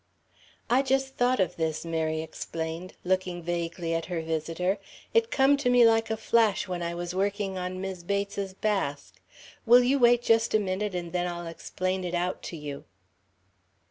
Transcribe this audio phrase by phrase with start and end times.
[0.67, 4.79] "I just thought of this," Mary explained, looking vaguely at her visitor.
[5.13, 9.21] "It come to me like a flash when I was working on Mis' Bates's basque.
[9.67, 12.85] Will you wait just a minute, and then I'll explain it out to you."